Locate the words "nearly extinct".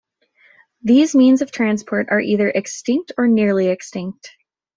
3.27-4.31